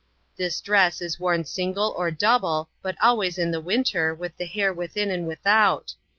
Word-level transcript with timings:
This 0.35 0.61
dress 0.61 0.99
is 0.99 1.19
worn 1.19 1.45
single 1.45 1.93
or 1.95 2.09
double, 2.09 2.69
but 2.81 2.95
always 2.99 3.37
in 3.37 3.51
the 3.51 3.61
winter, 3.61 4.15
with 4.15 4.35
the 4.35 4.49
hJir 4.49 4.75
within 4.75 5.11
and 5.11 5.27
without. 5.27 5.93